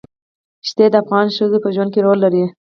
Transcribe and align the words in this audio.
ښتې 0.67 0.85
د 0.91 0.95
افغان 1.03 1.27
ښځو 1.35 1.57
په 1.63 1.69
ژوند 1.75 1.91
کې 1.93 2.03
رول 2.05 2.19
لري. 2.25 2.43